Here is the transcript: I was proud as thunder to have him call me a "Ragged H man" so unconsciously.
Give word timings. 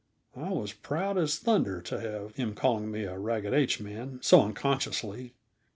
I 0.35 0.49
was 0.49 0.73
proud 0.73 1.19
as 1.19 1.37
thunder 1.37 1.79
to 1.81 1.99
have 1.99 2.33
him 2.35 2.55
call 2.55 2.79
me 2.79 3.03
a 3.03 3.19
"Ragged 3.19 3.53
H 3.53 3.79
man" 3.79 4.17
so 4.23 4.41
unconsciously. 4.41 5.35